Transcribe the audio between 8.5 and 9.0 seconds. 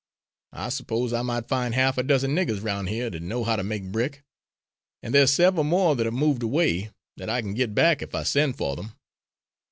for them.